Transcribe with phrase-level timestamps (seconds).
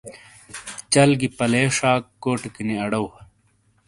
[0.93, 3.05] چل گی پلے شاک کوٹیکی نی ارؤ۔